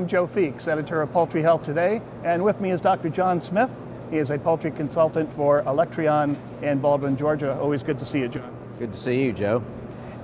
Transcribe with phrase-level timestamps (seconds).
[0.00, 3.10] I'm Joe Feeks, editor of Poultry Health Today, and with me is Dr.
[3.10, 3.70] John Smith.
[4.10, 7.54] He is a poultry consultant for Electrion in Baldwin, Georgia.
[7.60, 8.50] Always good to see you, John.
[8.78, 9.62] Good to see you, Joe.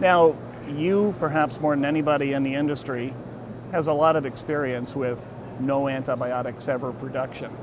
[0.00, 0.34] Now,
[0.66, 3.12] you, perhaps more than anybody in the industry,
[3.70, 5.22] has a lot of experience with
[5.60, 7.54] no antibiotics ever production.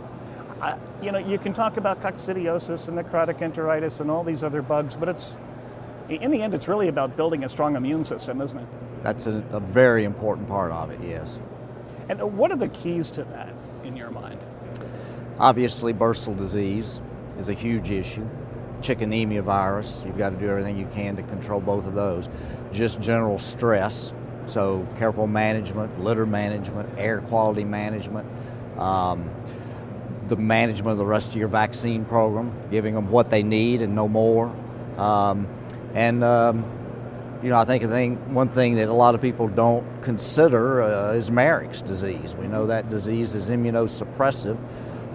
[0.62, 4.62] I, you know, you can talk about coccidiosis and necrotic enteritis and all these other
[4.62, 5.40] bugs, but it's
[6.10, 8.68] in the end, it's really about building a strong immune system, isn't it?
[9.02, 11.40] That's a, a very important part of it, yes.
[12.10, 13.54] And what are the keys to that
[13.84, 14.40] in your mind?
[15.40, 17.00] Obviously, bursal disease
[17.40, 18.28] is a huge issue.
[18.82, 22.28] chicken anemia virus, you've got to do everything you can to control both of those.
[22.72, 24.14] Just general stress,
[24.46, 28.28] so careful management, litter management, air quality management,
[28.78, 29.30] um,
[30.28, 33.96] the management of the rest of your vaccine program, giving them what they need and
[33.96, 34.54] no more.
[34.98, 35.48] Um,
[35.94, 36.66] and um,
[37.44, 40.82] you know, I think, I think one thing that a lot of people don't consider
[40.82, 42.34] uh, is Marek's disease.
[42.36, 44.58] We know that disease is immunosuppressive,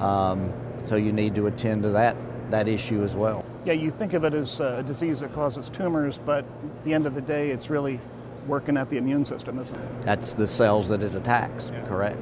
[0.00, 0.52] um,
[0.84, 2.16] so you need to attend to that
[2.50, 3.44] that issue as well.
[3.64, 7.06] Yeah, you think of it as a disease that causes tumors, but at the end
[7.06, 8.00] of the day, it's really
[8.46, 10.02] working at the immune system, isn't it?
[10.02, 11.86] That's the cells that it attacks, yeah.
[11.86, 12.18] correct.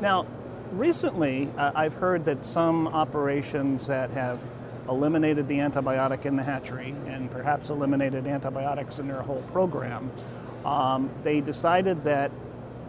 [0.00, 0.26] Now,
[0.72, 4.42] recently, uh, I've heard that some operations that have
[4.88, 10.10] eliminated the antibiotic in the hatchery and perhaps eliminated antibiotics in their whole program,
[10.64, 12.30] um, they decided that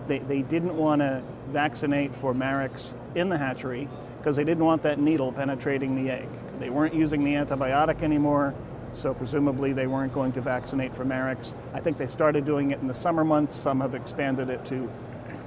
[0.08, 4.82] they, they didn't want to vaccinate for Marek's in the hatchery because they didn't want
[4.82, 6.28] that needle penetrating the egg.
[6.60, 8.54] They weren't using the antibiotic anymore,
[8.94, 11.56] so presumably they weren't going to vaccinate for Marek's.
[11.74, 13.56] I think they started doing it in the summer months.
[13.56, 14.90] Some have expanded it to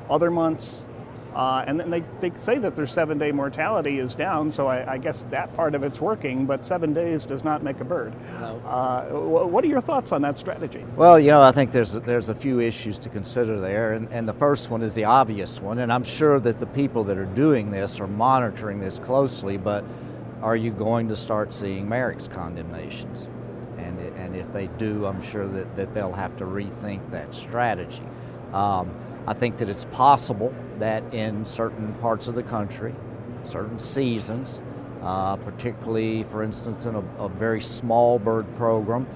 [0.09, 0.87] other months.
[1.35, 4.95] Uh, and then they, they say that their seven day mortality is down, so I,
[4.95, 8.15] I, guess that part of it's working, but seven days does not make a bird.
[8.41, 8.61] No.
[8.67, 10.85] Uh, what are your thoughts on that strategy?
[10.97, 14.29] Well, you know, I think there's, there's a few issues to consider there, and, and
[14.29, 17.27] the first one is the obvious one, and I'm sure that the people that are
[17.27, 19.85] doing this are monitoring this closely, but
[20.43, 23.29] are you going to start seeing Marek's condemnations?
[23.79, 28.03] And, and if they do, I'm sure that, that they'll have to rethink that strategy.
[28.53, 28.95] Um,
[29.27, 32.95] I think that it's possible that in certain parts of the country,
[33.45, 34.63] certain seasons,
[35.03, 39.07] uh, particularly, for instance, in a, a, very small bird program,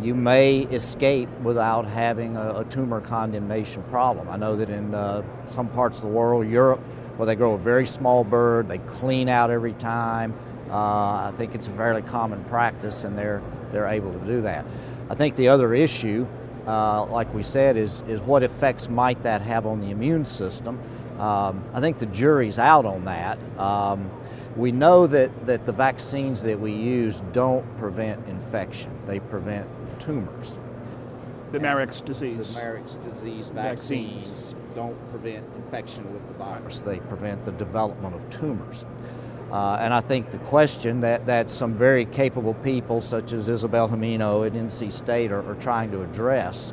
[0.00, 4.28] you may escape without having a, a tumor condemnation problem.
[4.28, 6.80] I know that in uh, some parts of the world, Europe,
[7.16, 10.34] where they grow a very small bird, they clean out every time.
[10.70, 14.64] Uh, I think it's a fairly common practice, and they're they're able to do that.
[15.10, 16.26] I think the other issue
[16.68, 20.78] uh, like we said, is, is what effects might that have on the immune system.
[21.18, 23.38] Um, I think the jury's out on that.
[23.58, 24.10] Um,
[24.54, 29.66] we know that, that the vaccines that we use don't prevent infection, they prevent
[29.98, 30.58] tumors.
[31.52, 32.54] The Marek's disease.
[32.54, 38.14] The Marek's disease vaccines, vaccines don't prevent infection with the virus, they prevent the development
[38.14, 38.84] of tumors.
[39.50, 43.88] Uh, and I think the question that, that some very capable people, such as Isabel
[43.88, 46.72] Gimeno at NC State, are, are trying to address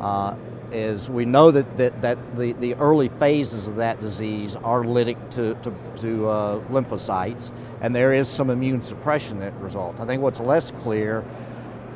[0.00, 0.34] uh,
[0.72, 5.30] is we know that, that, that the, the early phases of that disease are lytic
[5.30, 10.00] to, to, to uh, lymphocytes, and there is some immune suppression that results.
[10.00, 11.24] I think what's less clear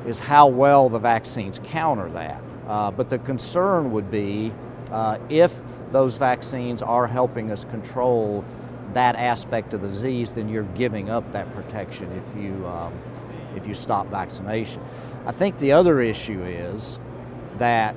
[0.06, 2.42] is how well the vaccines counter that.
[2.66, 4.52] Uh, but the concern would be
[4.90, 5.54] uh, if
[5.92, 8.44] those vaccines are helping us control
[8.94, 12.92] that aspect of the disease, then you're giving up that protection if you, um,
[13.56, 14.82] if you stop vaccination.
[15.26, 16.98] I think the other issue is
[17.58, 17.94] that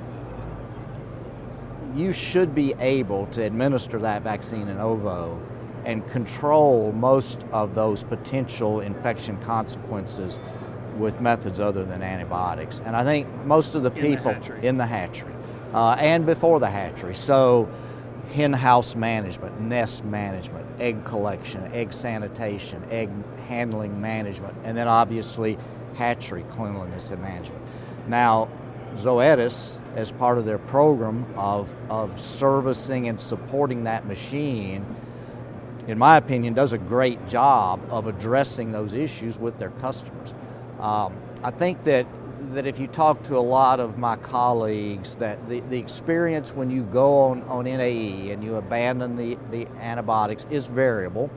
[1.95, 5.39] you should be able to administer that vaccine in ovo
[5.85, 10.39] and control most of those potential infection consequences
[10.97, 12.81] with methods other than antibiotics.
[12.85, 15.33] And I think most of the people in the hatchery, in the hatchery
[15.73, 17.15] uh, and before the hatchery.
[17.15, 17.69] So
[18.31, 23.09] hen house management, nest management, egg collection, egg sanitation, egg
[23.47, 25.57] handling management, and then obviously
[25.95, 27.61] hatchery cleanliness and management.
[28.07, 28.49] Now,
[28.93, 34.85] Zoetis, as part of their program of, of servicing and supporting that machine,
[35.87, 40.33] in my opinion, does a great job of addressing those issues with their customers.
[40.79, 42.07] Um, I think that
[42.51, 46.69] that if you talk to a lot of my colleagues, that the, the experience when
[46.69, 51.31] you go on, on NAE and you abandon the, the antibiotics is variable.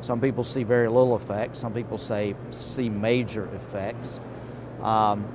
[0.00, 1.56] Some people see very little effect.
[1.56, 4.20] Some people say see major effects.
[4.82, 5.26] Um,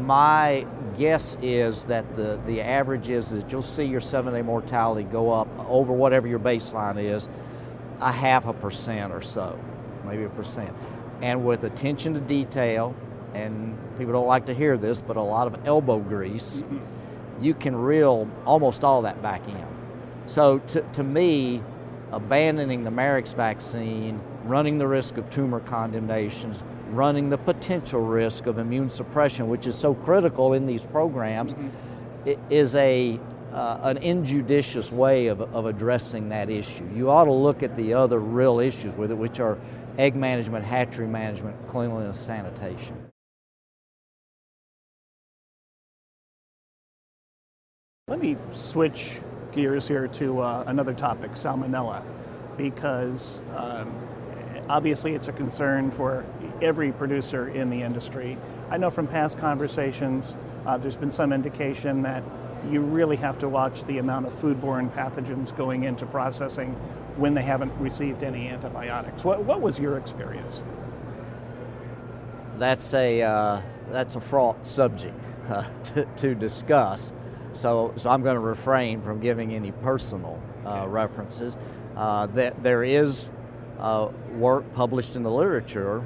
[0.00, 0.66] my
[0.96, 5.30] guess is that the, the average is that you'll see your seven day mortality go
[5.30, 7.28] up over whatever your baseline is,
[8.00, 9.58] a half a percent or so,
[10.04, 10.74] maybe a percent.
[11.22, 12.94] And with attention to detail,
[13.34, 17.44] and people don't like to hear this, but a lot of elbow grease, mm-hmm.
[17.44, 19.66] you can reel almost all that back in.
[20.26, 21.62] So to, to me,
[22.12, 28.58] abandoning the Marek's vaccine, running the risk of tumor condemnations, running the potential risk of
[28.58, 32.34] immune suppression, which is so critical in these programs, mm-hmm.
[32.50, 33.20] is a
[33.52, 36.84] uh, an injudicious way of, of addressing that issue.
[36.92, 39.56] You ought to look at the other real issues with it, which are
[39.96, 42.96] egg management, hatchery management, cleanliness, sanitation.
[48.06, 49.22] Let me switch
[49.52, 52.02] gears here to uh, another topic, salmonella,
[52.54, 53.96] because um,
[54.68, 56.26] obviously it's a concern for
[56.60, 58.36] every producer in the industry.
[58.68, 60.36] I know from past conversations
[60.66, 62.22] uh, there's been some indication that
[62.70, 66.74] you really have to watch the amount of foodborne pathogens going into processing
[67.16, 69.24] when they haven't received any antibiotics.
[69.24, 70.62] What, what was your experience?
[72.58, 75.18] That's a, uh, that's a fraught subject
[75.94, 77.14] to, to, discuss.
[77.54, 81.56] So, so I'm going to refrain from giving any personal uh, references.
[81.96, 83.30] Uh, that there is
[83.78, 86.04] uh, work published in the literature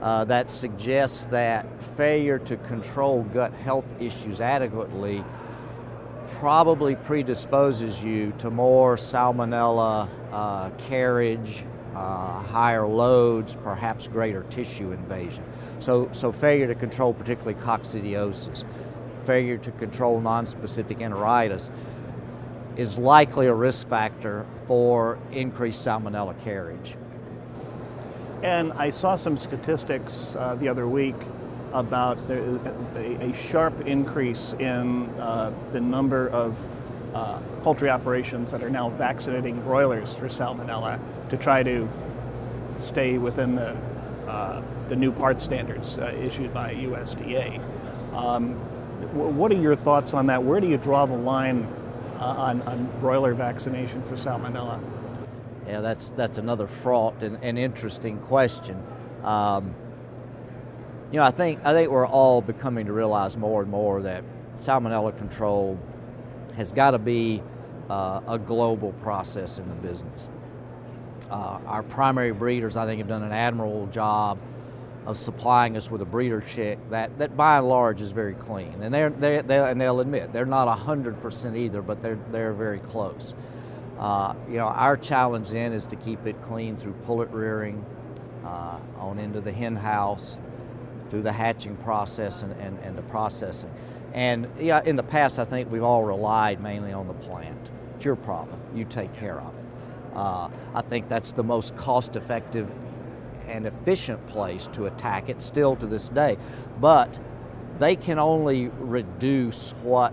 [0.00, 1.66] uh, that suggests that
[1.96, 5.24] failure to control gut health issues adequately
[6.38, 11.64] probably predisposes you to more salmonella uh, carriage,
[11.96, 15.42] uh, higher loads, perhaps greater tissue invasion.
[15.80, 18.64] So, so failure to control particularly coccidiosis,
[19.28, 21.68] failure to control nonspecific enteritis
[22.78, 26.96] is likely a risk factor for increased salmonella carriage.
[28.42, 31.14] And I saw some statistics uh, the other week
[31.74, 36.56] about a, sharp increase in uh, the number of
[37.12, 40.98] uh, poultry operations that are now vaccinating broilers for salmonella
[41.28, 41.86] to try to
[42.78, 43.76] stay within the,
[44.26, 47.60] uh, the new part standards uh, issued by USDA.
[48.14, 48.58] Um,
[49.12, 50.42] what are your thoughts on that?
[50.42, 51.64] Where do you draw the line
[52.18, 54.82] uh, on, on broiler vaccination for salmonella?
[55.66, 58.82] Yeah, that's that's another fraught and, and interesting question.
[59.22, 59.74] Um,
[61.12, 64.24] you know, I think I think we're all becoming to realize more and more that
[64.54, 65.78] salmonella control
[66.56, 67.42] has got to be
[67.88, 70.28] uh, a global process in the business.
[71.30, 74.38] Uh, our primary breeders, I think, have done an admirable job
[75.08, 78.82] of supplying us with a breeder chick that, that by and large is very clean.
[78.82, 82.78] And they're, they're, they and they'll admit they're not 100% either, but they're, they're very
[82.78, 83.34] close.
[83.98, 87.82] Uh, you know, our challenge then is to keep it clean through pullet rearing,
[88.44, 90.38] uh, on into the hen house,
[91.08, 93.72] through the hatching process and, and, and the processing.
[94.12, 97.70] And yeah, in the past, I think we've all relied mainly on the plant.
[97.96, 98.60] It's your problem.
[98.74, 99.64] You take care of it.
[100.14, 102.70] Uh, I think that's the most cost effective
[103.48, 106.36] and efficient place to attack it still to this day.
[106.80, 107.16] But
[107.78, 110.12] they can only reduce what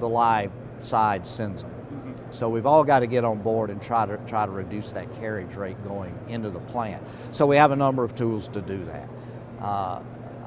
[0.00, 0.50] the live
[0.80, 1.70] side sends them.
[1.70, 2.32] Mm-hmm.
[2.32, 5.12] So we've all got to get on board and try to try to reduce that
[5.14, 7.02] carriage rate going into the plant.
[7.32, 9.08] So we have a number of tools to do that.
[9.60, 10.02] Uh,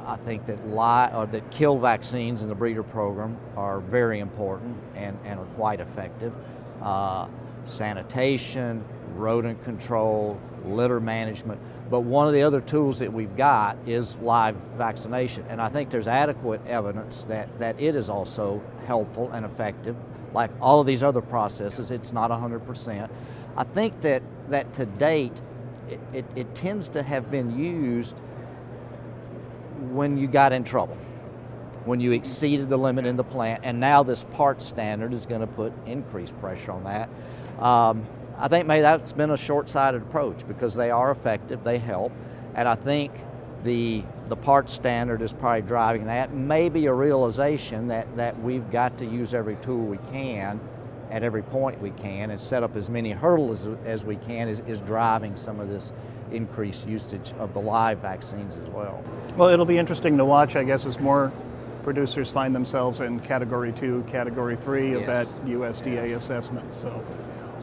[0.06, 4.78] I think that lie, or that kill vaccines in the breeder program are very important
[4.96, 6.34] and, and are quite effective.
[6.82, 7.28] Uh,
[7.66, 11.60] sanitation, rodent control, litter management.
[11.90, 15.46] But one of the other tools that we've got is live vaccination.
[15.50, 19.96] And I think there's adequate evidence that, that it is also helpful and effective.
[20.34, 23.10] Like all of these other processes, it's not 100%.
[23.56, 25.42] I think that, that to date,
[25.90, 28.16] it, it, it tends to have been used
[29.92, 30.98] when you got in trouble,
[31.86, 35.42] when you exceeded the limit in the plant, and now this part standard is going
[35.42, 37.10] to put increased pressure on that.
[37.64, 38.06] Um,
[38.40, 42.12] I think maybe that's been a short-sighted approach because they are effective, they help,
[42.56, 43.12] and I think
[43.64, 46.34] the the part standard is probably driving that.
[46.34, 50.60] Maybe a realization that that we've got to use every tool we can
[51.10, 54.48] at every point we can and set up as many hurdles as, as we can
[54.48, 55.94] is, is driving some of this
[56.32, 59.04] increased usage of the live vaccines as well.
[59.38, 61.32] Well, it'll be interesting to watch, I guess, as more
[61.84, 65.32] producers find themselves in category two, category three of yes.
[65.32, 66.24] that USDA yes.
[66.24, 66.74] assessment.
[66.74, 67.06] So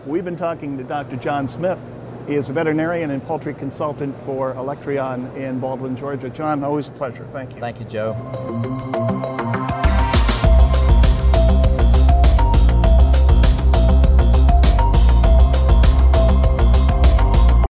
[0.06, 1.16] we've been talking to Dr.
[1.16, 1.78] John Smith.
[2.26, 6.30] He is a veterinarian and poultry consultant for Electrion in Baldwin, Georgia.
[6.30, 7.26] John, always a pleasure.
[7.26, 7.61] Thank you.
[7.61, 9.03] Thank you, Joe.